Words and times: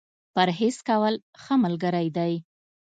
پرهېز 0.33 0.77
کول، 0.87 1.15
ښه 1.41 1.55
ملګری 1.63 2.07
دی. 2.17 2.33